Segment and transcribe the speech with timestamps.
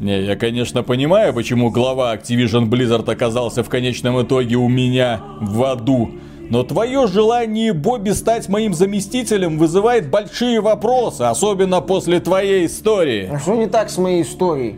[0.00, 5.62] Не, я, конечно, понимаю, почему глава Activision Blizzard оказался в конечном итоге у меня в
[5.64, 6.12] аду.
[6.48, 13.28] Но твое желание, Бобби, стать моим заместителем вызывает большие вопросы, особенно после твоей истории.
[13.30, 14.76] А что не так с моей историей?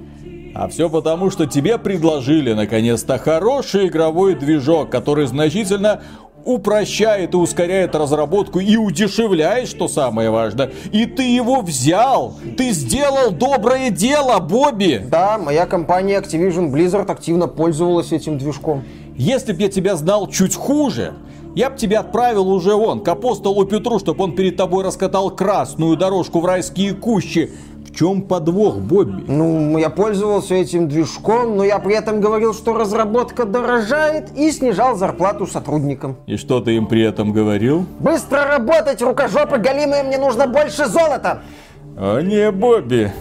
[0.55, 6.03] А все потому, что тебе предложили наконец-то хороший игровой движок, который значительно
[6.45, 10.71] упрощает и ускоряет разработку и удешевляет, что самое важное.
[10.93, 12.35] И ты его взял!
[12.57, 15.01] Ты сделал доброе дело, Бобби!
[15.09, 18.85] Да, моя компания Activision Blizzard активно пользовалась этим движком.
[19.17, 21.15] Если бы я тебя знал чуть хуже,
[21.55, 25.97] я бы тебя отправил уже вон, к апостолу Петру, чтобы он перед тобой раскатал красную
[25.99, 27.51] дорожку в райские кущи.
[27.93, 29.25] В чем подвох, Бобби?
[29.29, 34.97] Ну, я пользовался этим движком, но я при этом говорил, что разработка дорожает и снижал
[34.97, 36.17] зарплату сотрудникам.
[36.27, 37.85] И что ты им при этом говорил?
[38.01, 41.43] Быстро работать, рукожопы голимые, мне нужно больше золота!
[41.99, 43.13] О не, Бобби,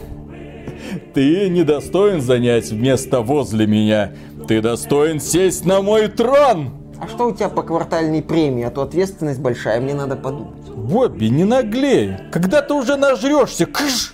[1.14, 4.14] ты недостоин занять место возле меня.
[4.48, 6.70] Ты достоин сесть на мой трон!
[6.98, 8.64] А что у тебя по квартальной премии?
[8.64, 10.70] А то ответственность большая, мне надо подумать.
[10.74, 12.16] Бобби, не наглей.
[12.32, 14.14] Когда ты уже нажрешься, кыш!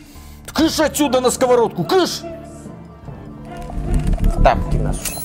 [0.53, 2.21] Кыш отсюда на сковородку, кыш!
[4.43, 5.16] Тапки ношу.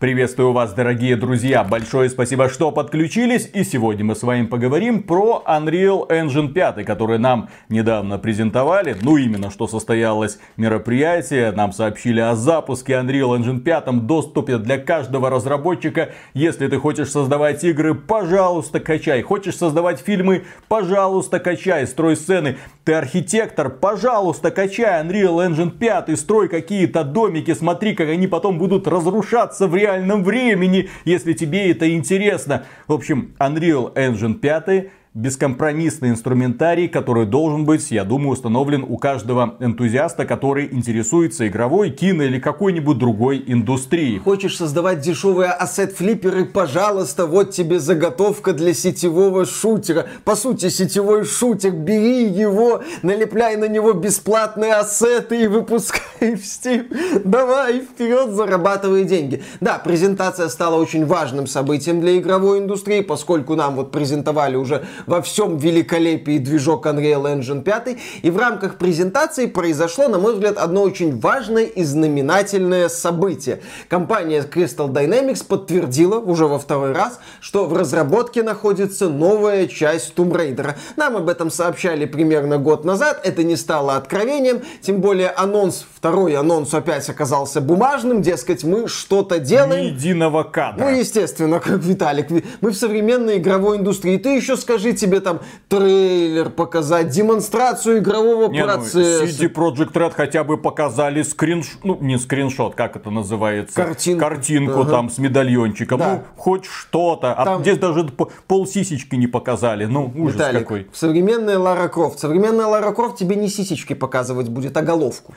[0.00, 1.62] Приветствую вас, дорогие друзья!
[1.62, 3.48] Большое спасибо, что подключились.
[3.54, 8.96] И сегодня мы с вами поговорим про Unreal Engine 5, который нам недавно презентовали.
[9.00, 11.52] Ну, именно что состоялось мероприятие.
[11.52, 16.10] Нам сообщили о запуске Unreal Engine 5, доступе для каждого разработчика.
[16.34, 19.22] Если ты хочешь создавать игры, пожалуйста, качай.
[19.22, 21.86] Хочешь создавать фильмы, пожалуйста, качай.
[21.86, 22.56] Строй сцены.
[22.82, 28.88] Ты архитектор, пожалуйста, качай Unreal Engine 5, строй какие-то домики, смотри, как они потом будут
[28.88, 32.64] разрушаться в реальном времени, если тебе это интересно.
[32.88, 39.54] В общем, Unreal Engine 5 бескомпромиссный инструментарий, который должен быть, я думаю, установлен у каждого
[39.60, 44.18] энтузиаста, который интересуется игровой, кино или какой-нибудь другой индустрией.
[44.18, 46.46] Хочешь создавать дешевые ассет-флипперы?
[46.46, 50.06] Пожалуйста, вот тебе заготовка для сетевого шутера.
[50.24, 57.22] По сути, сетевой шутер, бери его, налепляй на него бесплатные ассеты и выпускай в Steam.
[57.24, 59.44] Давай, вперед, зарабатывай деньги.
[59.60, 65.22] Да, презентация стала очень важным событием для игровой индустрии, поскольку нам вот презентовали уже во
[65.22, 67.96] всем великолепии движок Unreal Engine 5.
[68.22, 73.60] И в рамках презентации произошло, на мой взгляд, одно очень важное и знаменательное событие.
[73.88, 80.32] Компания Crystal Dynamics подтвердила уже во второй раз, что в разработке находится новая часть Tomb
[80.32, 80.74] Raider.
[80.96, 86.36] Нам об этом сообщали примерно год назад, это не стало откровением, тем более анонс, второй
[86.36, 89.84] анонс опять оказался бумажным, дескать, мы что-то делаем.
[89.84, 90.84] Ни единого кадра.
[90.84, 94.16] Ну, естественно, как Виталик, мы в современной игровой индустрии.
[94.16, 99.24] Ты еще скажи тебе там трейлер показать, демонстрацию игрового Не, ну, процесса.
[99.24, 103.74] CD Project Red хотя бы показали скриншот, ну не скриншот, как это называется?
[103.74, 104.20] Картинку.
[104.20, 104.90] Картинку Ага.
[104.90, 105.98] там с медальончиком.
[105.98, 106.12] Да.
[106.14, 107.32] Ну, хоть что-то.
[107.34, 108.04] А Там- здесь даже
[108.46, 109.84] пол сисечки не показали.
[109.86, 110.86] Ну, ужас Виталик, какой.
[110.92, 112.18] современная Лара Крофт.
[112.18, 115.34] Современная Лара Крофт тебе не сисечки показывать будет, а головку.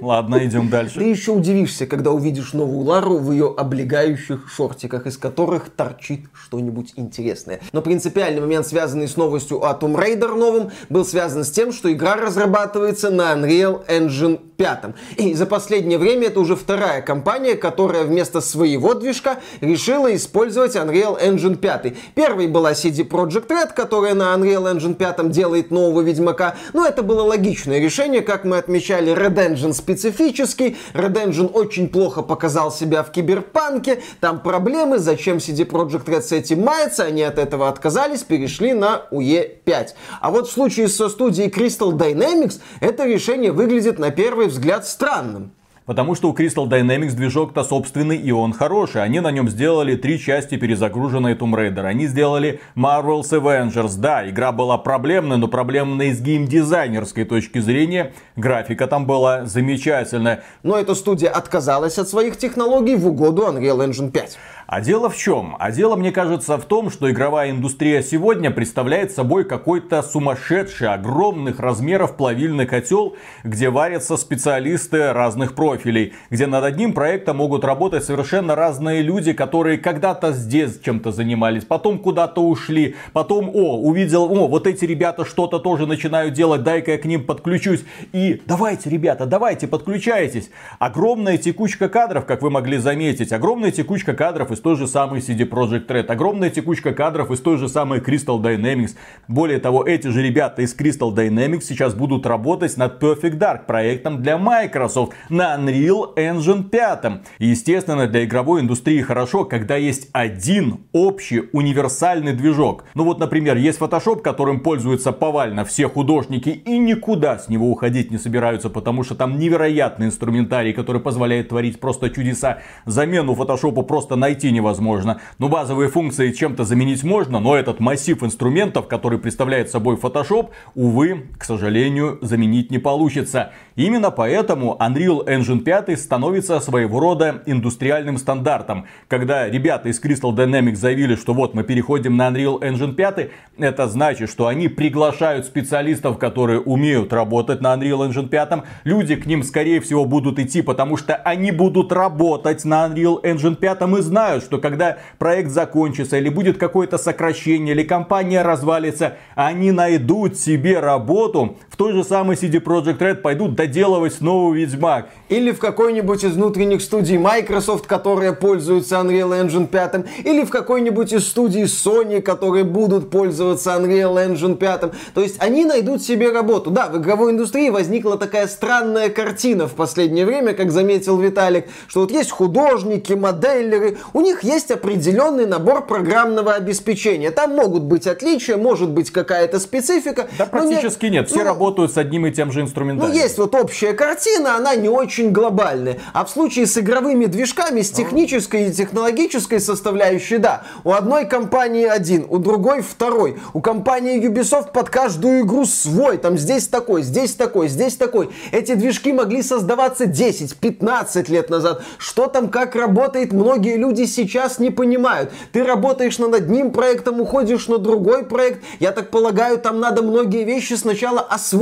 [0.00, 0.98] Ладно, идем дальше.
[0.98, 6.92] Ты еще удивишься, когда увидишь новую Лару в ее облегающих шортиках, из которых торчит что-нибудь
[6.96, 7.60] интересное.
[7.72, 11.92] Но принципиальный момент, связанный с новостью о Tomb Raider новом, был связан с тем, что
[11.92, 14.78] игра разрабатывается на Unreal Engine 5.
[15.16, 21.20] И за последнее время это уже вторая компания, которая вместо своего движка решила использовать Unreal
[21.20, 21.94] Engine 5.
[22.14, 26.54] Первой была CD Projekt Red, которая на Unreal Engine 5 делает нового Ведьмака.
[26.72, 32.22] Но это было логичное решение, как мы отмечали, Red Engine специфический, Red Engine очень плохо
[32.22, 37.38] показал себя в Киберпанке, там проблемы, зачем CD Projekt Red с этим мается, они от
[37.38, 39.88] этого отказались, перешли на UE5.
[40.20, 45.52] А вот в случае со студией Crystal Dynamics это решение выглядит на первый взгляд странным.
[45.86, 49.02] Потому что у Crystal Dynamics движок-то собственный и он хороший.
[49.02, 51.84] Они на нем сделали три части перезагруженной Tomb Raider.
[51.84, 53.98] Они сделали Marvel's Avengers.
[53.98, 58.14] Да, игра была проблемной, но проблемной с геймдизайнерской точки зрения.
[58.34, 60.42] Графика там была замечательная.
[60.62, 64.38] Но эта студия отказалась от своих технологий в угоду Unreal Engine 5.
[64.66, 65.56] А дело в чем?
[65.58, 71.60] А дело, мне кажется, в том, что игровая индустрия сегодня представляет собой какой-то сумасшедший, огромных
[71.60, 78.54] размеров плавильный котел, где варятся специалисты разных профилей, где над одним проектом могут работать совершенно
[78.54, 84.66] разные люди, которые когда-то здесь чем-то занимались, потом куда-то ушли, потом, о, увидел, о, вот
[84.66, 87.84] эти ребята что-то тоже начинают делать, дай-ка я к ним подключусь.
[88.12, 90.50] И давайте, ребята, давайте, подключайтесь.
[90.78, 95.48] Огромная текучка кадров, как вы могли заметить, огромная текучка кадров из той же самой CD
[95.48, 98.96] Projekt Red, огромная текучка кадров из той же самой Crystal Dynamics.
[99.28, 104.22] Более того, эти же ребята из Crystal Dynamics сейчас будут работать над Perfect Dark, проектом
[104.22, 107.04] для Microsoft, на Unreal Engine 5.
[107.38, 112.84] И, естественно, для игровой индустрии хорошо, когда есть один общий универсальный движок.
[112.94, 118.10] Ну вот, например, есть Photoshop, которым пользуются повально все художники и никуда с него уходить
[118.10, 122.58] не собираются, потому что там невероятный инструментарий, который позволяет творить просто чудеса.
[122.86, 125.20] Замену Photoshop просто найти невозможно.
[125.38, 131.26] Но базовые функции чем-то заменить можно, но этот массив инструментов, который представляет собой Photoshop, увы,
[131.38, 133.52] к сожалению, заменить не получится.
[133.76, 138.86] Именно поэтому Unreal Engine 5 становится своего рода индустриальным стандартом.
[139.08, 143.88] Когда ребята из Crystal Dynamics заявили, что вот мы переходим на Unreal Engine 5, это
[143.88, 148.64] значит, что они приглашают специалистов, которые умеют работать на Unreal Engine 5.
[148.84, 153.54] Люди к ним, скорее всего, будут идти, потому что они будут работать на Unreal Engine
[153.54, 159.72] 5 и знают, что когда проект закончится или будет какое-то сокращение, или компания развалится, они
[159.72, 165.08] найдут себе работу в той же самой CD Projekt Red, пойдут доделывать новый Ведьмак.
[165.28, 171.12] Или в какой-нибудь из внутренних студий Microsoft, которые пользуются Unreal Engine 5, или в какой-нибудь
[171.12, 174.80] из студий Sony, которые будут пользоваться Unreal Engine 5.
[175.14, 176.70] То есть они найдут себе работу.
[176.70, 182.02] Да, в игровой индустрии возникла такая странная картина в последнее время, как заметил Виталик, что
[182.02, 187.32] вот есть художники, моделлеры, у них есть определенный набор программного обеспечения.
[187.32, 190.28] Там могут быть отличия, может быть какая-то специфика.
[190.38, 191.28] Да практически нет, нет.
[191.28, 193.14] все ну, работают с одним и тем же инструментарием.
[193.14, 195.98] Ну есть вот общая картина, она не очень глобальная.
[196.12, 201.86] А в случае с игровыми движками, с технической и технологической составляющей, да, у одной компании
[201.86, 203.38] один, у другой второй.
[203.52, 206.18] У компании Ubisoft под каждую игру свой.
[206.18, 208.30] Там здесь такой, здесь такой, здесь такой.
[208.52, 211.82] Эти движки могли создаваться 10-15 лет назад.
[211.98, 215.32] Что там, как работает, многие люди сейчас не понимают.
[215.52, 218.62] Ты работаешь над одним проектом, уходишь на другой проект.
[218.80, 221.53] Я так полагаю, там надо многие вещи сначала освоить.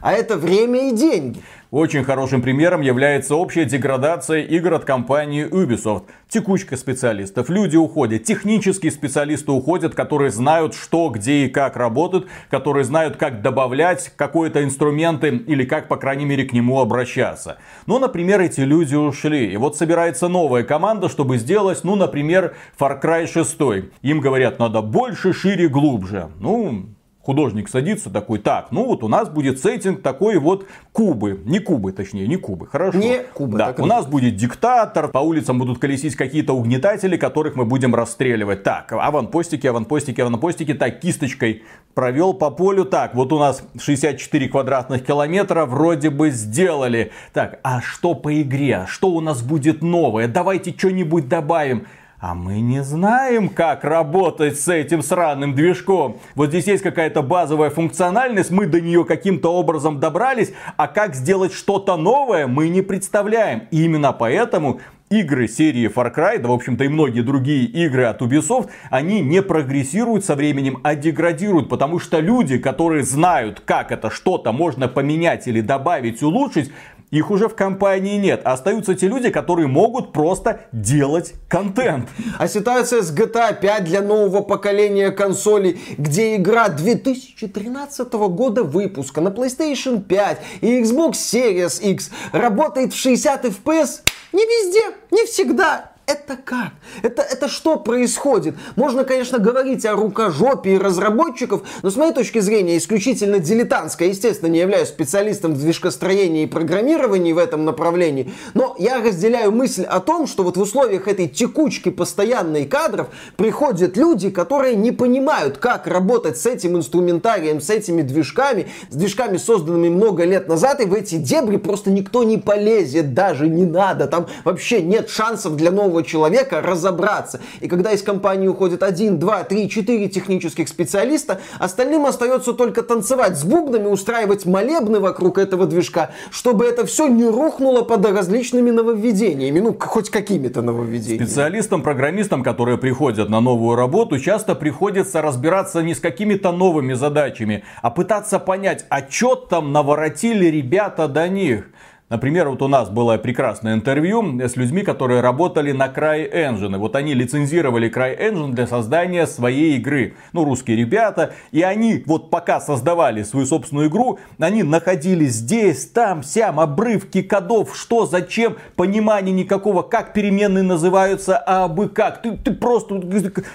[0.00, 1.42] А это время и деньги.
[1.70, 6.02] Очень хорошим примером является общая деградация игр от компании Ubisoft.
[6.28, 12.82] Текучка специалистов, люди уходят, технические специалисты уходят, которые знают, что, где и как работают, которые
[12.82, 17.58] знают, как добавлять какой-то инструменты или как, по крайней мере, к нему обращаться.
[17.86, 19.52] Ну, например, эти люди ушли.
[19.52, 23.90] И вот собирается новая команда, чтобы сделать, ну, например, Far Cry 6.
[24.02, 26.30] Им говорят, надо больше, шире, глубже.
[26.40, 26.86] Ну,
[27.30, 31.92] художник садится такой, так, ну вот у нас будет сеттинг такой вот Кубы, не Кубы,
[31.92, 32.98] точнее, не Кубы, хорошо.
[32.98, 33.56] Не Кубы.
[33.56, 38.64] Да, у нас будет диктатор, по улицам будут колесить какие-то угнетатели, которых мы будем расстреливать.
[38.64, 41.62] Так, аванпостики, аванпостики, аванпостики, так, кисточкой
[41.94, 47.12] провел по полю, так, вот у нас 64 квадратных километра вроде бы сделали.
[47.32, 48.86] Так, а что по игре?
[48.88, 50.26] Что у нас будет новое?
[50.26, 51.86] Давайте что-нибудь добавим.
[52.20, 56.18] А мы не знаем, как работать с этим сраным движком.
[56.34, 61.54] Вот здесь есть какая-то базовая функциональность, мы до нее каким-то образом добрались, а как сделать
[61.54, 63.62] что-то новое, мы не представляем.
[63.70, 68.20] И именно поэтому игры серии Far Cry, да в общем-то и многие другие игры от
[68.20, 74.10] Ubisoft, они не прогрессируют со временем, а деградируют, потому что люди, которые знают, как это
[74.10, 76.70] что-то можно поменять или добавить, улучшить,
[77.10, 78.42] их уже в компании нет.
[78.44, 82.08] Остаются те люди, которые могут просто делать контент.
[82.38, 89.28] А ситуация с GTA 5 для нового поколения консолей, где игра 2013 года выпуска на
[89.28, 94.02] PlayStation 5 и Xbox Series X работает в 60 FPS,
[94.32, 96.72] не везде, не всегда это как?
[97.02, 98.56] Это, это что происходит?
[98.74, 104.08] Можно, конечно, говорить о рукожопии разработчиков, но с моей точки зрения исключительно дилетантская.
[104.08, 109.84] Естественно, не являюсь специалистом в движкостроении и программировании в этом направлении, но я разделяю мысль
[109.84, 115.58] о том, что вот в условиях этой текучки постоянной кадров приходят люди, которые не понимают,
[115.58, 120.86] как работать с этим инструментарием, с этими движками, с движками, созданными много лет назад, и
[120.86, 124.08] в эти дебри просто никто не полезет, даже не надо.
[124.08, 127.40] Там вообще нет шансов для нового другого человека разобраться.
[127.60, 133.36] И когда из компании уходит один, два, три, четыре технических специалиста, остальным остается только танцевать
[133.36, 139.60] с бубнами, устраивать молебны вокруг этого движка, чтобы это все не рухнуло под различными нововведениями,
[139.60, 141.24] ну, хоть какими-то нововведениями.
[141.24, 147.62] Специалистам, программистам, которые приходят на новую работу, часто приходится разбираться не с какими-то новыми задачами,
[147.82, 151.64] а пытаться понять, а что там наворотили ребята до них.
[152.10, 156.76] Например, вот у нас было прекрасное интервью с людьми, которые работали на CryEngine.
[156.76, 160.14] Вот они лицензировали CryEngine для создания своей игры.
[160.32, 161.34] Ну, русские ребята.
[161.52, 167.76] И они вот пока создавали свою собственную игру, они находили здесь, там, сям, обрывки кодов,
[167.76, 172.22] что, зачем, понимания никакого, как переменные называются, а бы как.
[172.22, 173.00] Ты, ты просто,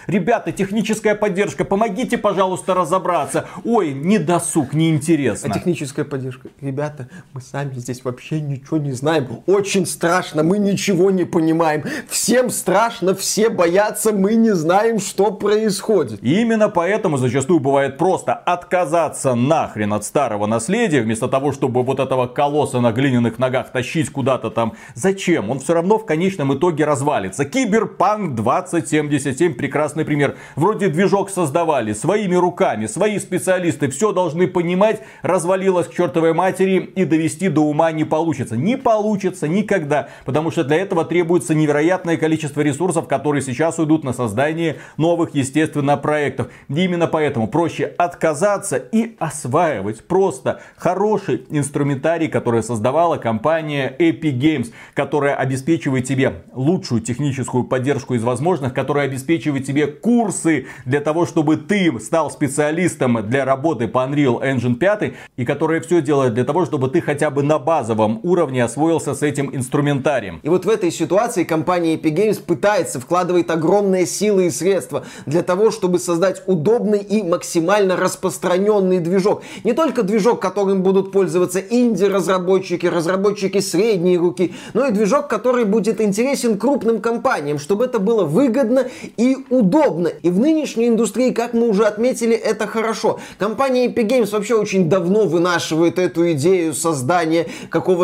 [0.08, 3.48] ребята, техническая поддержка, помогите, пожалуйста, разобраться.
[3.66, 5.50] Ой, не досуг, неинтересно.
[5.52, 6.48] А техническая поддержка.
[6.62, 9.28] Ребята, мы сами здесь вообще ничего не знаем.
[9.48, 11.84] Очень страшно, мы ничего не понимаем.
[12.08, 16.24] Всем страшно, все боятся, мы не знаем, что происходит.
[16.24, 22.00] И именно поэтому зачастую бывает просто отказаться нахрен от старого наследия, вместо того, чтобы вот
[22.00, 24.74] этого колосса на глиняных ногах тащить куда-то там.
[24.94, 25.50] Зачем?
[25.50, 27.46] Он все равно в конечном итоге развалится.
[27.46, 30.36] Киберпанк 2077 прекрасный пример.
[30.56, 37.06] Вроде движок создавали своими руками, свои специалисты все должны понимать, развалилось к чертовой матери и
[37.06, 38.35] довести до ума не получится.
[38.58, 44.14] Не получится никогда, потому что для этого требуется невероятное количество ресурсов, которые сейчас уйдут на
[44.14, 46.48] создание новых, естественно, проектов.
[46.70, 54.72] И именно поэтому проще отказаться и осваивать просто хороший инструментарий, который создавала компания Epic Games,
[54.94, 61.58] которая обеспечивает тебе лучшую техническую поддержку из возможных, которая обеспечивает тебе курсы для того, чтобы
[61.58, 66.66] ты стал специалистом для работы по Unreal Engine 5, и которая все делает для того,
[66.66, 70.40] чтобы ты хотя бы на базовом уровне освоился с этим инструментарием.
[70.44, 75.44] И вот в этой ситуации компания Epic Games пытается, вкладывает огромные силы и средства для
[75.44, 79.44] того, чтобы создать удобный и максимально распространенный движок.
[79.64, 86.02] Не только движок, которым будут пользоваться инди-разработчики, разработчики средней руки, но и движок, который будет
[86.02, 90.08] интересен крупным компаниям, чтобы это было выгодно и удобно.
[90.08, 93.20] И в нынешней индустрии, как мы уже отметили, это хорошо.
[93.38, 97.46] Компания Epic Games вообще очень давно вынашивает эту идею создания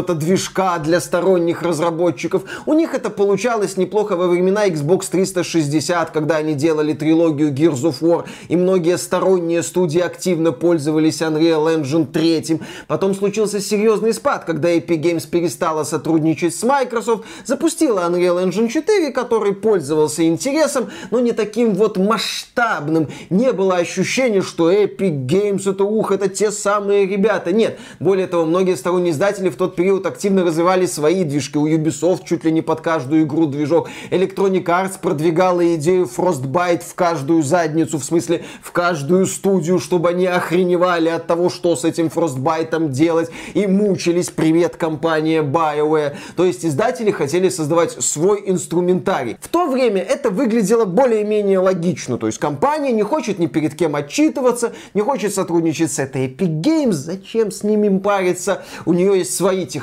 [0.02, 2.44] какого-то движка для сторонних разработчиков.
[2.66, 8.02] У них это получалось неплохо во времена Xbox 360, когда они делали трилогию Gears of
[8.02, 12.62] War, и многие сторонние студии активно пользовались Unreal Engine 3.
[12.88, 19.12] Потом случился серьезный спад, когда Epic Games перестала сотрудничать с Microsoft, запустила Unreal Engine 4,
[19.12, 23.08] который пользовался интересом, но не таким вот масштабным.
[23.30, 27.52] Не было ощущения, что Epic Games это ух, это те самые ребята.
[27.52, 27.78] Нет.
[28.00, 31.58] Более того, многие сторонние издатели в тот период активно развивали свои движки.
[31.58, 33.90] У Ubisoft чуть ли не под каждую игру движок.
[34.10, 40.26] Electronic Arts продвигала идею Frostbite в каждую задницу, в смысле в каждую студию, чтобы они
[40.26, 44.30] охреневали от того, что с этим Frostbite делать и мучились.
[44.30, 46.16] Привет, компания BioWare.
[46.36, 49.38] То есть издатели хотели создавать свой инструментарий.
[49.42, 52.18] В то время это выглядело более-менее логично.
[52.18, 56.62] То есть компания не хочет ни перед кем отчитываться, не хочет сотрудничать с этой Epic
[56.62, 56.92] Games.
[56.92, 58.64] Зачем с ними париться?
[58.86, 59.81] У нее есть свои технологии,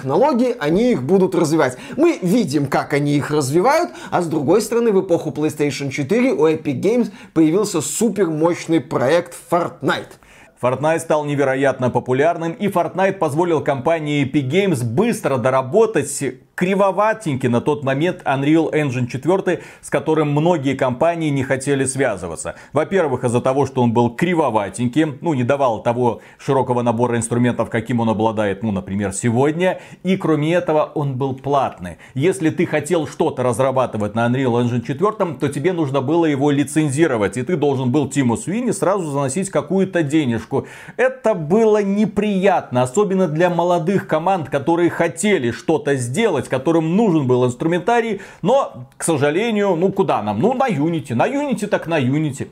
[0.58, 1.76] они их будут развивать.
[1.96, 6.46] Мы видим, как они их развивают, а с другой стороны, в эпоху PlayStation 4 у
[6.46, 10.18] Epic Games появился супер мощный проект Fortnite.
[10.60, 16.10] Fortnite стал невероятно популярным, и Fortnite позволил компании Epic Games быстро доработать
[16.58, 22.56] кривоватенький на тот момент Unreal Engine 4, с которым многие компании не хотели связываться.
[22.72, 28.00] Во-первых, из-за того, что он был кривоватеньким, ну, не давал того широкого набора инструментов, каким
[28.00, 29.78] он обладает, ну, например, сегодня.
[30.02, 31.98] И кроме этого, он был платный.
[32.14, 37.36] Если ты хотел что-то разрабатывать на Unreal Engine 4, то тебе нужно было его лицензировать.
[37.36, 40.66] И ты должен был Тиму Суини сразу заносить какую-то денежку.
[40.96, 48.20] Это было неприятно, особенно для молодых команд, которые хотели что-то сделать, которым нужен был инструментарий,
[48.42, 50.40] но, к сожалению, ну куда нам?
[50.40, 52.48] Ну на Unity, на Unity так на Unity.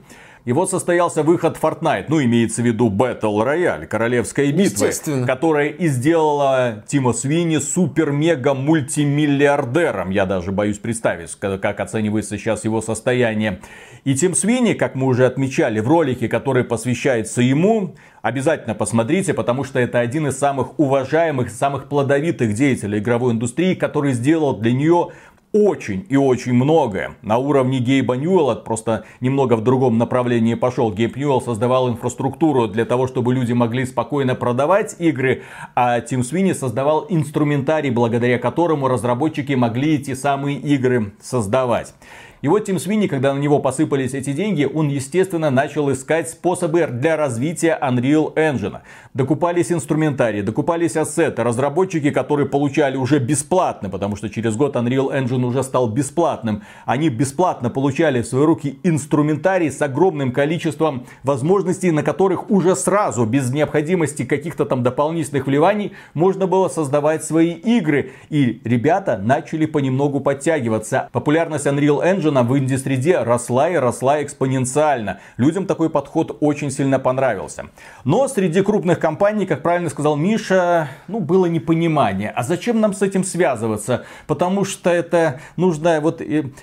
[0.46, 4.90] И вот состоялся выход Fortnite, ну имеется в виду Battle Royale, королевская битва,
[5.26, 10.10] которая и сделала Тима Свини супер-мега-мультимиллиардером.
[10.10, 13.58] Я даже боюсь представить, как оценивается сейчас его состояние.
[14.04, 19.64] И Тим Свини, как мы уже отмечали в ролике, который посвящается ему, обязательно посмотрите, потому
[19.64, 25.08] что это один из самых уважаемых, самых плодовитых деятелей игровой индустрии, который сделал для нее
[25.56, 27.16] очень и очень многое.
[27.22, 30.92] На уровне Гейба Ньюэлла, просто немного в другом направлении пошел.
[30.92, 35.42] Гейб Ньюэлл создавал инфраструктуру для того, чтобы люди могли спокойно продавать игры,
[35.74, 41.94] а Тим Свини создавал инструментарий, благодаря которому разработчики могли эти самые игры создавать.
[42.42, 46.86] И вот Тим Свини, когда на него посыпались эти деньги, он, естественно, начал искать способы
[46.86, 48.80] для развития Unreal Engine.
[49.16, 55.42] Докупались инструментарии, докупались ассеты, разработчики, которые получали уже бесплатно, потому что через год Unreal Engine
[55.42, 56.64] уже стал бесплатным.
[56.84, 63.24] Они бесплатно получали в свои руки инструментарий с огромным количеством возможностей, на которых уже сразу,
[63.24, 68.12] без необходимости каких-то там дополнительных вливаний, можно было создавать свои игры.
[68.28, 71.08] И ребята начали понемногу подтягиваться.
[71.12, 75.20] Популярность Unreal Engine в инди-среде росла и росла экспоненциально.
[75.38, 77.70] Людям такой подход очень сильно понравился.
[78.04, 82.28] Но среди крупных компаний, как правильно сказал Миша, ну, было непонимание.
[82.30, 84.04] А зачем нам с этим связываться?
[84.26, 86.20] Потому что это нужно, вот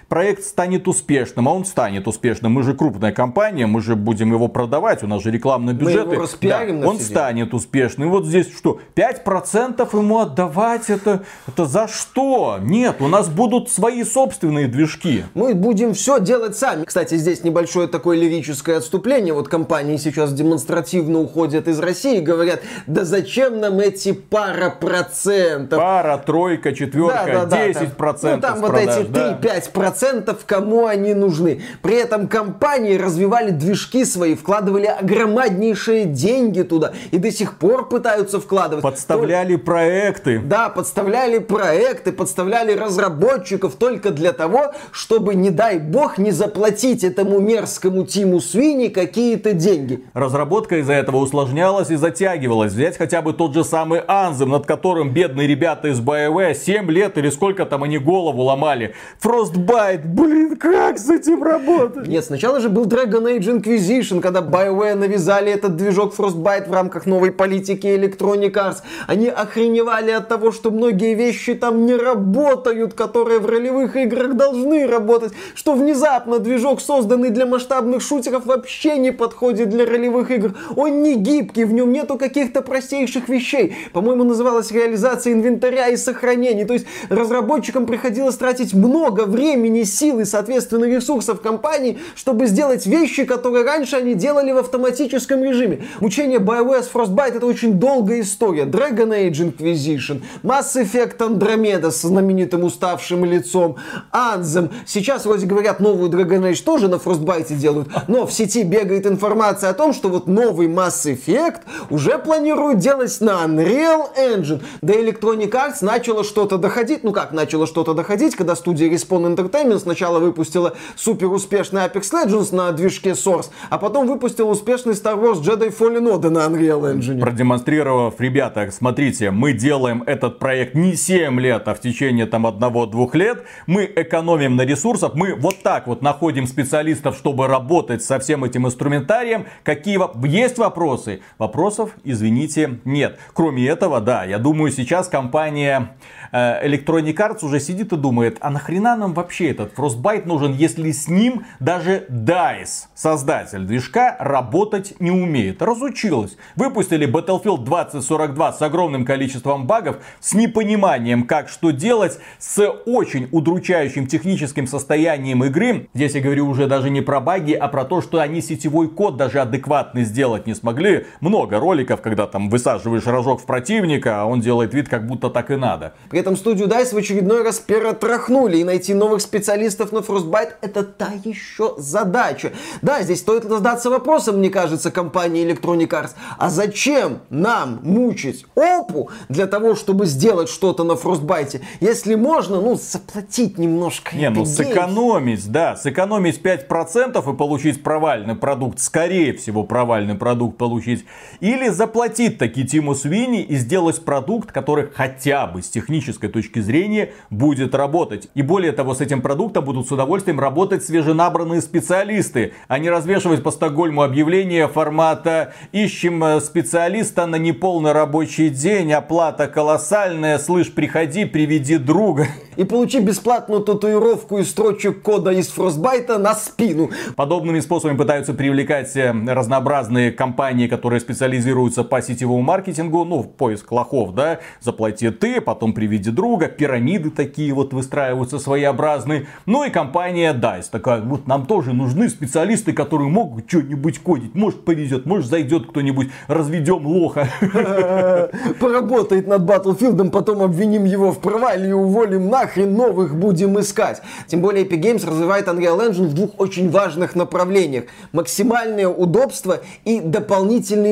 [0.09, 2.51] проект станет успешным, а он станет успешным.
[2.51, 6.05] Мы же крупная компания, мы же будем его продавать, у нас же рекламные бюджеты.
[6.05, 8.09] Мы его да, он станет успешным.
[8.09, 12.57] И вот здесь что, 5% ему отдавать, это, это за что?
[12.61, 15.23] Нет, у нас будут свои собственные движки.
[15.33, 16.83] Мы будем все делать сами.
[16.83, 19.33] Кстати, здесь небольшое такое лирическое отступление.
[19.33, 25.79] Вот компании сейчас демонстративно уходят из России говорят, да зачем нам эти пара процентов?
[25.79, 28.49] Пара, тройка, четверка, да, да, 10 да, процентов.
[28.49, 29.61] Ну там вот продаж, эти 3-5 да.
[29.73, 31.61] процентов, кому они нужны.
[31.81, 38.39] При этом компании развивали движки свои, вкладывали огромнейшие деньги туда и до сих пор пытаются
[38.39, 38.83] вкладывать.
[38.83, 39.63] Подставляли То...
[39.63, 40.39] проекты.
[40.39, 47.39] Да, подставляли проекты, подставляли разработчиков только для того, чтобы, не дай бог, не заплатить этому
[47.39, 50.03] мерзкому Тиму Свини какие-то деньги.
[50.13, 52.73] Разработка из-за этого усложнялась и затягивалась затягивалось.
[52.73, 57.17] Взять хотя бы тот же самый Анзем, над которым бедные ребята из BioWare 7 лет
[57.17, 58.93] или сколько там они голову ломали.
[59.21, 62.07] Frostbite, блин, как с этим работать?
[62.07, 67.05] Нет, сначала же был Dragon Age Inquisition, когда BioWare навязали этот движок Frostbite в рамках
[67.05, 68.77] новой политики Electronic Arts.
[69.07, 74.87] Они охреневали от того, что многие вещи там не работают, которые в ролевых играх должны
[74.87, 80.53] работать, что внезапно движок, созданный для масштабных шутеров, вообще не подходит для ролевых игр.
[80.75, 83.75] Он не гибкий, в нем нету нету каких-то простейших вещей.
[83.93, 86.65] По-моему, называлась реализация инвентаря и сохранения.
[86.65, 93.23] То есть разработчикам приходилось тратить много времени, сил и, соответственно, ресурсов компании, чтобы сделать вещи,
[93.23, 95.83] которые раньше они делали в автоматическом режиме.
[96.01, 98.63] Учение BioWare Frostbite это очень долгая история.
[98.63, 103.77] Dragon Age Inquisition, Mass Effect Andromeda с знаменитым уставшим лицом,
[104.11, 104.69] Anthem.
[104.85, 109.69] Сейчас, вроде говорят, новую Dragon Age тоже на Frostbite делают, но в сети бегает информация
[109.69, 111.61] о том, что вот новый Mass Effect
[111.93, 114.63] уже планируют делать на Unreal Engine.
[114.81, 117.03] До Electronic Arts начало что-то доходить.
[117.03, 122.53] Ну как начало что-то доходить, когда студия Respawn Entertainment сначала выпустила супер успешный Apex Legends
[122.53, 127.19] на движке Source, а потом выпустила успешный Star Wars Jedi Fallen Order на Unreal Engine.
[127.19, 133.13] Продемонстрировав, ребята, смотрите, мы делаем этот проект не 7 лет, а в течение там одного-двух
[133.13, 133.43] лет.
[133.67, 138.65] Мы экономим на ресурсах, мы вот так вот находим специалистов, чтобы работать со всем этим
[138.65, 139.45] инструментарием.
[139.63, 141.21] Какие есть вопросы?
[141.37, 143.19] Вопросов вопросов, извините, нет.
[143.33, 145.95] Кроме этого, да, я думаю, сейчас компания
[146.31, 150.91] э, Electronic Arts уже сидит и думает, а нахрена нам вообще этот Frostbite нужен, если
[150.91, 155.61] с ним даже DICE, создатель движка, работать не умеет.
[155.61, 156.37] Разучилась.
[156.55, 164.07] Выпустили Battlefield 2042 с огромным количеством багов, с непониманием, как что делать, с очень удручающим
[164.07, 165.87] техническим состоянием игры.
[165.93, 169.17] Здесь я говорю уже даже не про баги, а про то, что они сетевой код
[169.17, 171.05] даже адекватный сделать не смогли.
[171.21, 175.29] Много роликов роликов, когда там высаживаешь рожок в противника, а он делает вид, как будто
[175.29, 175.93] так и надо.
[176.11, 180.83] При этом студию DICE в очередной раз перетрахнули, и найти новых специалистов на Frostbite это
[180.83, 182.51] та еще задача.
[182.83, 189.09] Да, здесь стоит задаться вопросом, мне кажется, компании Electronic Arts, а зачем нам мучить опу
[189.29, 194.15] для того, чтобы сделать что-то на Frostbite, если можно, ну, заплатить немножко.
[194.15, 201.05] Не, ну сэкономить, да, сэкономить 5% и получить провальный продукт, скорее всего провальный продукт получить,
[201.39, 206.59] или или заплатить таки Тиму Свини и сделать продукт, который хотя бы с технической точки
[206.59, 208.29] зрения будет работать.
[208.35, 213.43] И более того, с этим продуктом будут с удовольствием работать свеженабранные специалисты, а не развешивать
[213.43, 221.25] по Стокгольму объявления формата «Ищем э, специалиста на неполный рабочий день, оплата колоссальная, слышь, приходи,
[221.25, 222.27] приведи друга».
[222.55, 226.91] И получи бесплатную татуировку из строчек кода из Фростбайта на спину.
[227.15, 233.71] Подобными способами пытаются привлекать э, разнообразные компании, которые специализируются специализируются по сетевому маркетингу, ну, поиск
[233.71, 239.27] лохов, да, заплати ты, потом приведи друга, пирамиды такие вот выстраиваются своеобразные.
[239.45, 244.35] Ну и компания DICE такая, вот нам тоже нужны специалисты, которые могут что-нибудь кодить.
[244.35, 247.27] Может повезет, может зайдет кто-нибудь, разведем лоха.
[248.59, 254.01] Поработает над Battlefield, потом обвиним его в провале и уволим нахрен, новых будем искать.
[254.27, 257.85] Тем более Epic Games развивает Unreal Engine в двух очень важных направлениях.
[258.11, 260.91] Максимальное удобство и дополнительный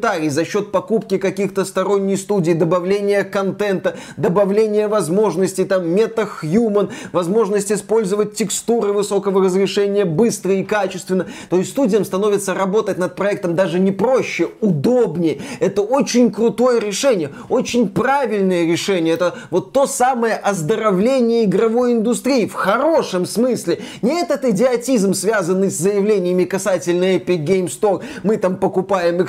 [0.00, 8.34] инструментарий за счет покупки каких-то сторонних студий, добавления контента, добавления возможностей, там, MetaHuman, возможность использовать
[8.34, 11.26] текстуры высокого разрешения быстро и качественно.
[11.50, 15.40] То есть студиям становится работать над проектом даже не проще, удобнее.
[15.60, 19.14] Это очень крутое решение, очень правильное решение.
[19.14, 23.80] Это вот то самое оздоровление игровой индустрии в хорошем смысле.
[24.02, 28.02] Не этот идиотизм, связанный с заявлениями касательно Epic Game Store.
[28.22, 29.20] Мы там покупаем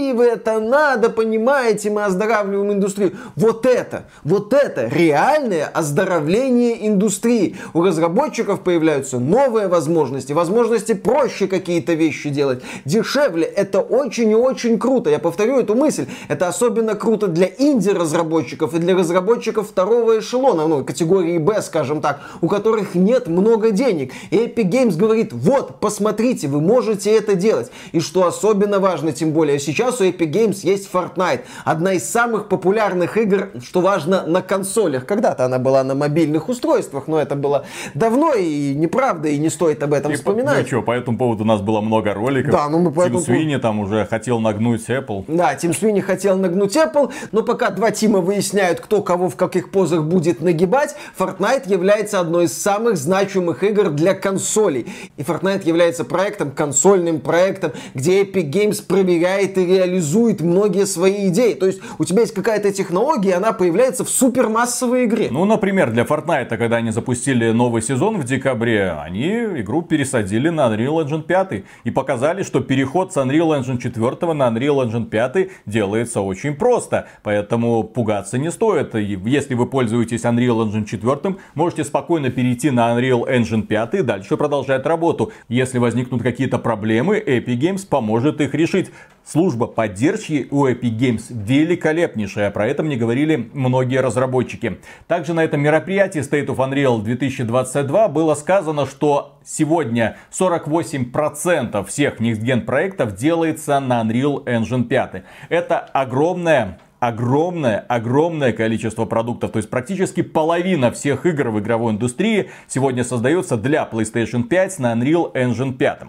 [0.00, 3.12] эксклюзивы, это надо, понимаете, мы оздоравливаем индустрию.
[3.36, 7.56] Вот это, вот это реальное оздоровление индустрии.
[7.74, 13.44] У разработчиков появляются новые возможности, возможности проще какие-то вещи делать, дешевле.
[13.44, 15.10] Это очень и очень круто.
[15.10, 16.06] Я повторю эту мысль.
[16.28, 22.20] Это особенно круто для инди-разработчиков и для разработчиков второго эшелона, ну, категории Б, скажем так,
[22.40, 24.12] у которых нет много денег.
[24.30, 27.70] И Epic Games говорит, вот, посмотрите, вы можете это делать.
[27.92, 32.48] И что особенно важно, тем более сейчас у Epic Games есть Fortnite, одна из самых
[32.48, 35.06] популярных игр, что важно, на консолях.
[35.06, 37.64] Когда-то она была на мобильных устройствах, но это было
[37.94, 40.62] давно и неправда, и не стоит об этом И вспоминать.
[40.62, 42.52] Ну что, по этому поводу у нас было много роликов.
[42.52, 45.24] Да, ну мы по Тим этому Свини там уже хотел нагнуть Apple.
[45.28, 49.70] Да, Тим Свини хотел нагнуть Apple, но пока два Тима выясняют, кто кого в каких
[49.70, 54.92] позах будет нагибать, Fortnite является одной из самых значимых игр для консолей.
[55.16, 61.54] И Fortnite является проектом, консольным проектом, где Epic Games проверяет и реализует многие свои идеи.
[61.54, 65.28] То есть у тебя есть какая-то технология, она появляется в супермассовой игре.
[65.30, 69.28] Ну, например, для Fortnite, когда они запустили новый сезон в декабре, они
[69.60, 74.48] игру пересадили на Unreal Engine 5 и показали, что переход с Unreal Engine 4 на
[74.48, 77.06] Unreal Engine 5 делается очень просто.
[77.22, 78.94] Поэтому пугаться не стоит.
[78.94, 84.36] Если вы пользуетесь Unreal Engine 4, можете спокойно перейти на Unreal Engine 5 и дальше
[84.36, 85.32] продолжать работу.
[85.48, 88.90] Если возникнут какие-то проблемы, Epic Games поможет их решить.
[89.30, 92.50] Служба поддержки у Epic Games великолепнейшая.
[92.50, 94.80] Про это мне говорили многие разработчики.
[95.06, 102.62] Также на этом мероприятии State of Unreal 2022 было сказано, что сегодня 48% всех Next
[102.62, 105.22] проектов делается на Unreal Engine 5.
[105.48, 109.52] Это огромная огромное, огромное количество продуктов.
[109.52, 114.92] То есть практически половина всех игр в игровой индустрии сегодня создается для PlayStation 5 на
[114.92, 116.00] Unreal Engine 5.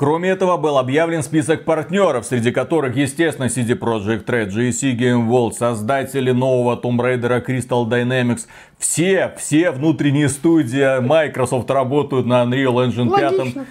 [0.00, 5.52] Кроме этого, был объявлен список партнеров, среди которых, естественно, CD Projekt Red, GSC Game World,
[5.52, 8.46] создатели нового Tomb Raider Crystal Dynamics.
[8.78, 13.66] Все, все внутренние студии Microsoft работают на Unreal Engine 5.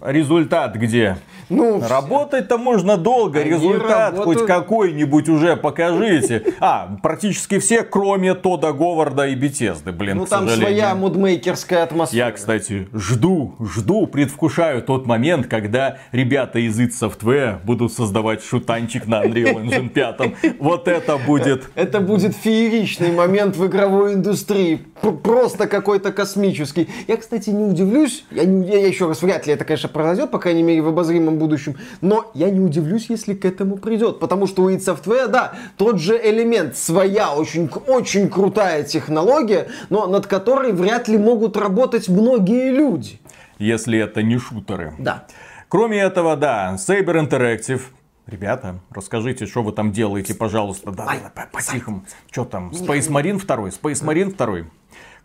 [0.00, 1.18] Результат где?
[1.50, 6.54] Ну, Работать-то можно долго, Они результат работают- хоть какой-нибудь уже покажите.
[6.60, 10.78] А, практически все, кроме Тода Говарда и Бетезды, блин, ну там сожалению.
[10.78, 12.26] своя мудмейкерская атмосфера.
[12.26, 19.06] Я, кстати, жду, жду, предвкушаю тот момент, когда ребята из id Software будут создавать шутанчик
[19.06, 20.58] на Unreal Engine 5.
[20.58, 24.80] Вот это будет Это будет фееричный момент в игровой индустрии.
[25.22, 26.88] Просто какой-то космический.
[27.06, 30.62] Я, кстати, не удивлюсь, я, я еще раз, вряд ли это, конечно, произойдет, по крайней
[30.62, 34.18] мере, в обозримом будущем, но я не удивлюсь, если к этому придет.
[34.20, 40.06] Потому что у id Software, да, тот же элемент, своя очень, очень крутая технология, но
[40.06, 43.20] над которой вряд ли могут работать многие люди.
[43.58, 44.94] если это не шутеры.
[44.98, 45.26] Да.
[45.68, 47.80] Кроме этого, да, Saber Interactive.
[48.26, 50.90] Ребята, расскажите, что вы там делаете, пожалуйста.
[50.90, 52.04] Да, да, да, по- по-тихому.
[52.30, 52.70] Что там?
[52.70, 53.56] Space Marine 2?
[53.68, 54.66] Space Marine 2.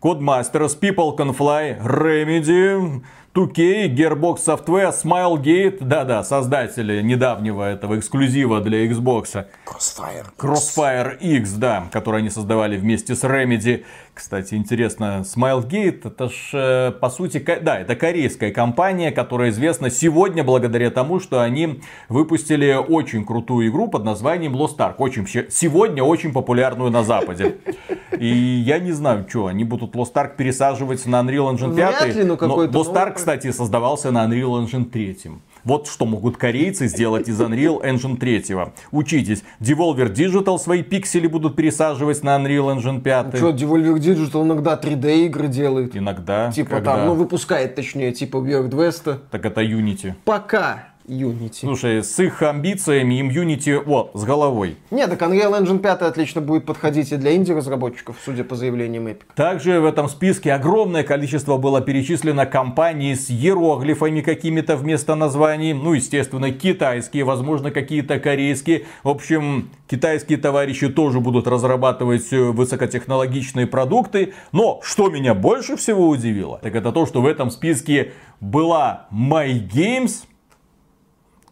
[0.00, 3.02] Codemasters, People Can Fly, Remedy,
[3.34, 5.78] 2K, Gearbox Software, Smilegate.
[5.82, 9.46] Да-да, создатели недавнего этого эксклюзива для Xbox.
[9.64, 10.26] Crossfire.
[10.36, 13.84] Crossfire X, да, который они создавали вместе с Remedy.
[14.12, 20.44] Кстати, интересно, Smilegate, это ж, э, по сути, да, это корейская компания, которая известна сегодня
[20.44, 24.96] благодаря тому, что они выпустили очень крутую игру под названием Lost Ark.
[24.98, 27.56] Очень, сегодня очень популярную на Западе.
[28.18, 32.00] И я не знаю, что, они будут Lost Ark пересаживать на Unreal Engine 5.
[32.00, 35.16] Вряд ли, ну, какой-то Lost Ark, кстати, создавался на Unreal Engine 3.
[35.62, 38.56] Вот что могут корейцы сделать из Unreal Engine 3.
[38.90, 39.44] Учитесь.
[39.60, 43.36] Devolver Digital свои пиксели будут пересаживать на Unreal Engine 5.
[43.36, 45.96] Что, Devolver Digital иногда 3D игры делает.
[45.96, 46.50] Иногда.
[46.50, 49.20] Типа когда- там, ну выпускает точнее, типа Beyond West.
[49.30, 50.14] Так это Unity.
[50.24, 51.60] Пока Unity.
[51.60, 54.76] Слушай, с их амбициями им Unity, вот, с головой.
[54.90, 59.22] Нет, так Unreal Engine 5 отлично будет подходить и для инди-разработчиков, судя по заявлениям Epic.
[59.34, 65.72] Также в этом списке огромное количество было перечислено компаний с иероглифами какими-то вместо названий.
[65.72, 68.86] Ну, естественно, китайские, возможно, какие-то корейские.
[69.02, 74.34] В общем, китайские товарищи тоже будут разрабатывать высокотехнологичные продукты.
[74.52, 79.68] Но, что меня больше всего удивило, так это то, что в этом списке была My
[79.68, 80.24] Games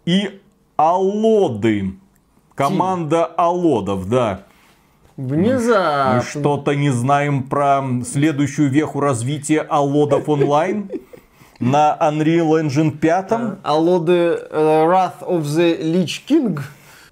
[0.04, 0.40] и
[0.76, 1.94] Алоды.
[2.54, 4.44] Команда Алодов, да.
[5.16, 6.16] Внезапно.
[6.16, 10.90] Мы что-то не знаем про следующую веху развития Алодов онлайн
[11.58, 13.32] на Unreal Engine 5.
[13.62, 16.60] Алоды uh, Wrath of the Lich King.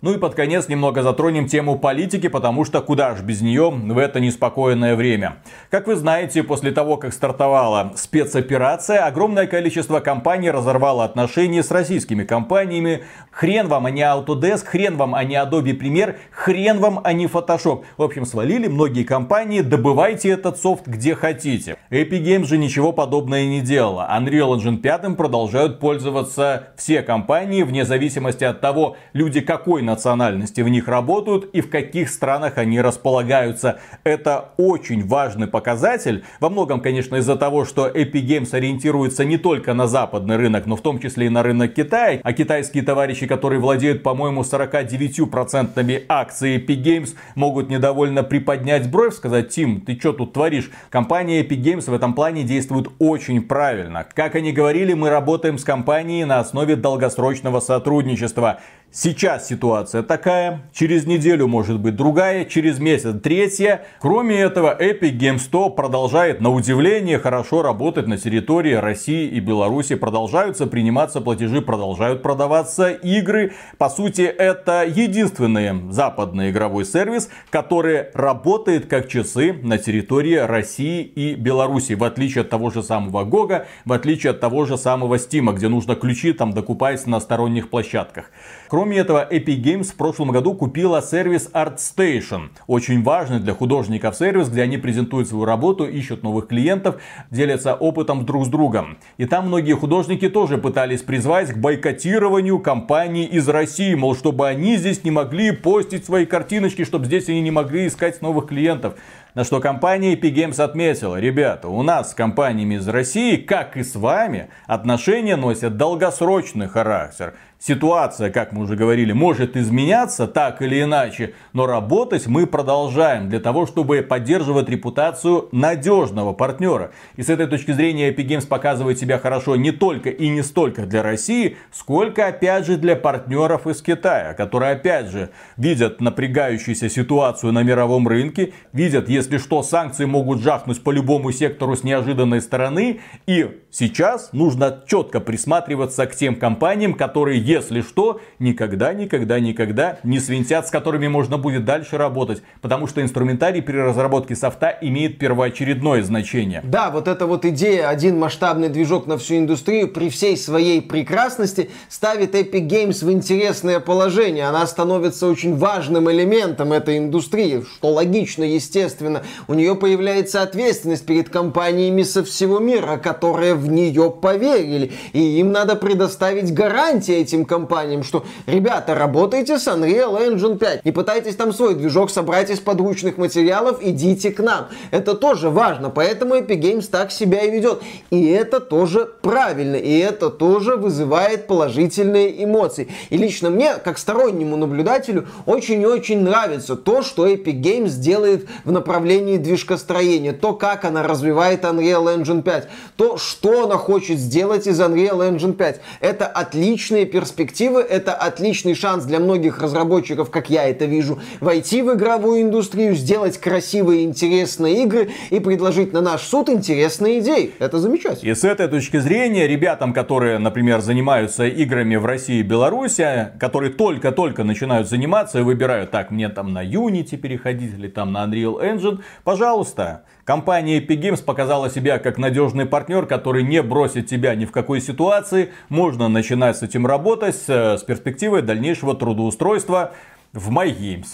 [0.00, 3.98] Ну и под конец немного затронем тему политики, потому что куда ж без нее в
[3.98, 5.38] это неспокойное время.
[5.70, 12.22] Как вы знаете, после того, как стартовала спецоперация, огромное количество компаний разорвало отношения с российскими
[12.22, 13.02] компаниями.
[13.32, 17.26] Хрен вам, а не Autodesk, хрен вам, а не Adobe Premiere, хрен вам, а не
[17.26, 17.82] Photoshop.
[17.96, 21.76] В общем, свалили многие компании, добывайте этот софт где хотите.
[21.90, 24.08] Epic Games же ничего подобного не делала.
[24.16, 30.68] Unreal Engine 5 продолжают пользоваться все компании, вне зависимости от того, люди какой национальности в
[30.68, 33.81] них работают и в каких странах они располагаются.
[34.05, 36.24] Это очень важный показатель.
[36.40, 40.77] Во многом, конечно, из-за того, что Epic Games ориентируется не только на западный рынок, но
[40.77, 42.20] в том числе и на рынок Китая.
[42.22, 49.48] А китайские товарищи, которые владеют, по-моему, 49% акций Epic Games, могут недовольно приподнять бровь, сказать,
[49.48, 50.70] Тим, ты что тут творишь?
[50.90, 54.07] Компания Epic Games в этом плане действует очень правильно.
[54.14, 58.61] Как они говорили, мы работаем с компанией на основе долгосрочного сотрудничества.
[58.90, 63.85] Сейчас ситуация такая, через неделю может быть другая, через месяц третья.
[64.01, 69.94] Кроме этого, Epic Games Store продолжает на удивление хорошо работать на территории России и Беларуси.
[69.94, 73.53] Продолжаются приниматься платежи, продолжают продаваться игры.
[73.77, 81.35] По сути, это единственный западный игровой сервис, который работает как часы на территории России и
[81.35, 81.92] Беларуси.
[81.92, 85.68] В отличие от того же самого Гога, в отличие от того же самого Стима, где
[85.68, 88.31] нужно ключи там докупать на сторонних площадках.
[88.79, 92.51] Кроме этого, Epic Games в прошлом году купила сервис ArtStation.
[92.69, 97.01] Очень важный для художников сервис, где они презентуют свою работу, ищут новых клиентов,
[97.33, 98.99] делятся опытом друг с другом.
[99.17, 104.77] И там многие художники тоже пытались призвать к бойкотированию компаний из России, мол, чтобы они
[104.77, 108.95] здесь не могли постить свои картиночки, чтобы здесь они не могли искать новых клиентов.
[109.35, 113.83] На что компания Epic Games отметила, ребята, у нас с компаниями из России, как и
[113.83, 117.35] с вами, отношения носят долгосрочный характер.
[117.61, 123.41] Ситуация, как мы уже говорили, может изменяться так или иначе, но работать мы продолжаем для
[123.41, 126.93] того, чтобы поддерживать репутацию надежного партнера.
[127.17, 130.87] И с этой точки зрения Epic Games показывает себя хорошо не только и не столько
[130.87, 137.53] для России, сколько опять же для партнеров из Китая, которые опять же видят напрягающуюся ситуацию
[137.53, 143.00] на мировом рынке, видят, если что, санкции могут жахнуть по любому сектору с неожиданной стороны,
[143.26, 150.20] и сейчас нужно четко присматриваться к тем компаниям, которые если что, никогда, никогда, никогда не
[150.20, 152.42] свинтят, с которыми можно будет дальше работать.
[152.61, 156.62] Потому что инструментарий при разработке софта имеет первоочередное значение.
[156.64, 161.70] Да, вот эта вот идея, один масштабный движок на всю индустрию при всей своей прекрасности
[161.88, 164.46] ставит Epic Games в интересное положение.
[164.46, 169.22] Она становится очень важным элементом этой индустрии, что логично, естественно.
[169.46, 174.92] У нее появляется ответственность перед компаниями со всего мира, которые в нее поверили.
[175.12, 180.92] И им надо предоставить гарантии этим компаниям, что, ребята, работайте с Unreal Engine 5, не
[180.92, 184.68] пытайтесь там свой движок собрать из подручных материалов, идите к нам.
[184.90, 187.83] Это тоже важно, поэтому Epic Games так себя и ведет.
[188.11, 192.88] И это тоже правильно, и это тоже вызывает положительные эмоции.
[193.11, 198.47] И лично мне, как стороннему наблюдателю, очень и очень нравится то, что Epic Games делает
[198.64, 204.66] в направлении движкостроения, то, как она развивает Unreal Engine 5, то, что она хочет сделать
[204.66, 205.80] из Unreal Engine 5.
[206.00, 211.94] Это отличные перспективы, это отличный шанс для многих разработчиков, как я это вижу, войти в
[211.94, 217.52] игровую индустрию, сделать красивые, интересные игры и предложить на наш суд интересные идеи.
[217.58, 218.30] Это замечательно.
[218.30, 223.72] И с этой точки зрения, ребятам, которые, например, занимаются играми в России и Беларуси, которые
[223.72, 228.61] только-только начинают заниматься и выбирают, так, мне там на Unity переходить или там на Unreal
[228.62, 234.45] Engine, пожалуйста, Компания Epic Games показала себя как надежный партнер, который не бросит тебя ни
[234.45, 235.53] в какой ситуации.
[235.71, 239.93] Можно начинать с этим работать с перспективой дальнейшего трудоустройства
[240.35, 241.07] в MyGames.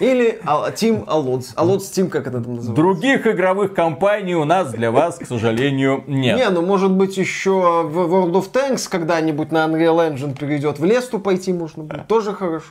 [0.00, 1.54] Или а, Team Allods.
[1.54, 2.72] Allods Team, как это там называется?
[2.72, 6.38] Других игровых компаний у нас для вас, к сожалению, нет.
[6.38, 10.78] Не, ну может быть еще в World of Tanks когда-нибудь на Unreal Engine перейдет.
[10.78, 12.06] В Лесту пойти можно будет.
[12.06, 12.68] Тоже хорошо.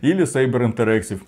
[0.00, 1.20] Или Saber Interactive.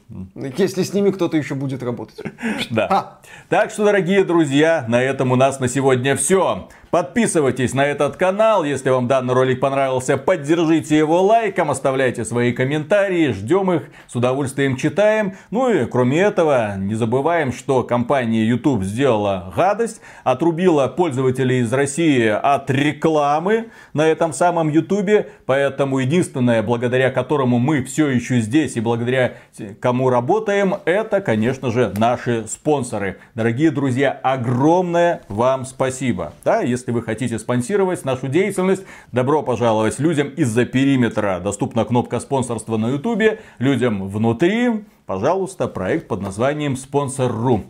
[0.57, 2.20] Если с ними кто-то еще будет работать.
[2.70, 2.87] Да.
[2.90, 3.20] А.
[3.48, 6.68] Так что, дорогие друзья, на этом у нас на сегодня все.
[6.92, 8.64] Подписывайтесь на этот канал.
[8.64, 14.76] Если вам данный ролик понравился, поддержите его лайком, оставляйте свои комментарии, ждем их, с удовольствием
[14.76, 15.33] читаем.
[15.50, 22.26] Ну и кроме этого, не забываем, что компания YouTube сделала гадость, отрубила пользователей из России
[22.26, 25.28] от рекламы на этом самом YouTube.
[25.46, 29.35] Поэтому единственное, благодаря которому мы все еще здесь и благодаря
[29.81, 33.18] кому работаем, это, конечно же, наши спонсоры.
[33.35, 36.35] Дорогие друзья, огромное вам спасибо.
[36.45, 41.38] Да, если если вы хотите спонсировать нашу деятельность, добро пожаловать людям из-за периметра.
[41.38, 43.40] Доступна кнопка спонсорства на ютубе.
[43.61, 47.64] Людям внутри, пожалуйста, проект под названием Спонсор.ру.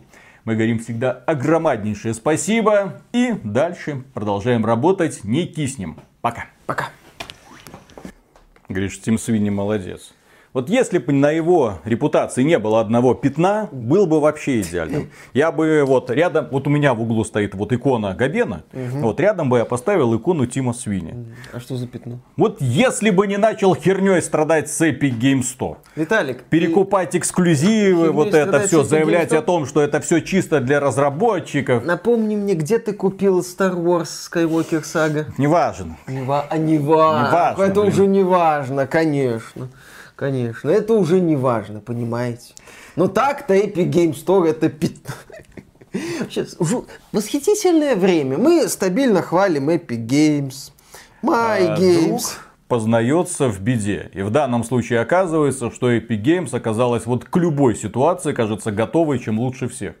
[0.45, 3.01] Мы говорим всегда огромнейшее спасибо.
[3.13, 5.97] И дальше продолжаем работать, не киснем.
[6.21, 6.45] Пока.
[6.65, 6.89] Пока.
[8.67, 10.12] Говоришь, Тим Свини молодец.
[10.53, 15.09] Вот если бы на его репутации не было одного пятна, был бы вообще идеальным.
[15.33, 18.99] Я бы вот рядом, вот у меня в углу стоит вот икона Габена, угу.
[18.99, 21.33] вот рядом бы я поставил икону Тима Свини.
[21.51, 22.19] А что за пятно?
[22.37, 25.77] Вот если бы не начал херней страдать с Epic Game Store.
[25.95, 26.43] Виталик.
[26.43, 31.83] Перекупать эксклюзивы, вот это все, заявлять о том, что это все чисто для разработчиков.
[31.83, 35.25] Напомни мне, где ты купил Star Wars Skywalker Saga?
[35.39, 35.97] Неважно.
[36.07, 36.45] Не ва...
[36.47, 37.25] А не важно.
[37.25, 37.93] Не важно это блин.
[37.93, 39.69] уже не важно, конечно.
[40.15, 42.53] Конечно, это уже не важно, понимаете.
[42.95, 45.15] Но так-то Epic Game Store это пятно.
[46.29, 48.37] Сейчас, уже восхитительное время.
[48.37, 50.71] Мы стабильно хвалим Epic Games,
[51.23, 52.07] My а Games.
[52.07, 52.21] Друг
[52.73, 54.09] познается в беде.
[54.13, 59.19] И в данном случае оказывается, что Epic Games оказалась вот к любой ситуации, кажется, готовой,
[59.19, 59.93] чем лучше всех.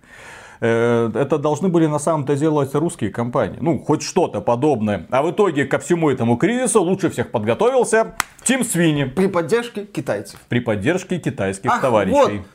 [0.65, 3.57] Э, это должны были на самом-то делать русские компании.
[3.59, 5.05] Ну, хоть что-то подобное.
[5.11, 9.03] А в итоге ко всему этому кризису лучше всех подготовился Тим Свини.
[9.03, 10.39] При поддержке китайцев.
[10.47, 12.37] При поддержке китайских Ах, товарищей.
[12.37, 12.47] Вот